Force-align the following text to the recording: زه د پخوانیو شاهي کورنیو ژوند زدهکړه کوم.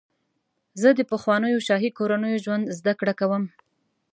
زه 0.81 0.89
د 0.93 1.01
پخوانیو 1.11 1.63
شاهي 1.67 1.89
کورنیو 1.97 2.41
ژوند 2.45 2.65
زدهکړه 2.77 3.13
کوم. 3.19 3.43